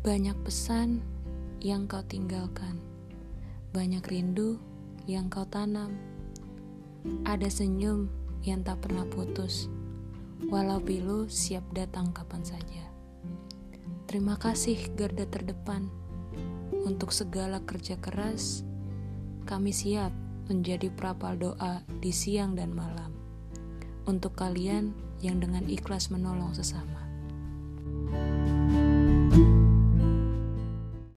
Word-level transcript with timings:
Banyak 0.00 0.32
pesan 0.48 1.04
yang 1.60 1.84
kau 1.84 2.00
tinggalkan, 2.00 2.80
banyak 3.76 4.00
rindu 4.08 4.56
yang 5.04 5.28
kau 5.28 5.44
tanam. 5.44 5.92
Ada 7.28 7.52
senyum 7.52 8.08
yang 8.40 8.64
tak 8.64 8.80
pernah 8.80 9.04
putus, 9.04 9.68
walau 10.48 10.80
pilu 10.80 11.28
siap 11.28 11.60
datang 11.76 12.16
kapan 12.16 12.40
saja. 12.40 12.88
Terima 14.08 14.40
kasih 14.40 14.88
garda 14.96 15.28
terdepan 15.28 15.92
untuk 16.88 17.12
segala 17.12 17.60
kerja 17.68 18.00
keras. 18.00 18.64
Kami 19.44 19.68
siap 19.68 20.16
menjadi 20.48 20.88
prapal 20.88 21.36
doa 21.36 21.84
di 22.00 22.08
siang 22.08 22.56
dan 22.56 22.72
malam 22.72 23.12
untuk 24.08 24.32
kalian 24.32 24.96
yang 25.20 25.44
dengan 25.44 25.68
ikhlas 25.68 26.08
menolong 26.08 26.56
sesama. 26.56 27.09